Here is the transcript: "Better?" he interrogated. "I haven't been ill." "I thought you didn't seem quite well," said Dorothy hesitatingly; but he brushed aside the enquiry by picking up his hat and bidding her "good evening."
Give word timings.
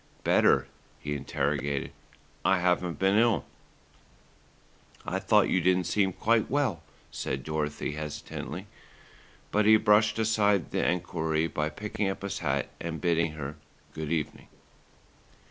"Better?" 0.23 0.65
he 0.97 1.13
interrogated. 1.15 1.91
"I 2.43 2.57
haven't 2.57 2.97
been 2.97 3.19
ill." 3.19 3.45
"I 5.05 5.19
thought 5.19 5.47
you 5.47 5.61
didn't 5.61 5.83
seem 5.83 6.11
quite 6.11 6.49
well," 6.49 6.81
said 7.11 7.43
Dorothy 7.43 7.91
hesitatingly; 7.91 8.65
but 9.51 9.67
he 9.67 9.77
brushed 9.77 10.17
aside 10.17 10.71
the 10.71 10.83
enquiry 10.89 11.45
by 11.45 11.69
picking 11.69 12.09
up 12.09 12.23
his 12.23 12.39
hat 12.39 12.69
and 12.79 12.99
bidding 12.99 13.33
her 13.33 13.57
"good 13.93 14.11
evening." 14.11 14.47